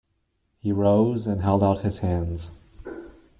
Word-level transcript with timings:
He 0.57 0.71
rose 0.71 1.27
and 1.27 1.43
held 1.43 1.61
out 1.61 1.83
his 1.83 1.99
hands. 1.99 2.49